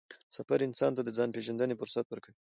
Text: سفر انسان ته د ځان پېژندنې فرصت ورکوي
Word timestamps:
سفر 0.35 0.59
انسان 0.67 0.91
ته 0.97 1.01
د 1.03 1.09
ځان 1.17 1.29
پېژندنې 1.35 1.75
فرصت 1.81 2.05
ورکوي 2.09 2.39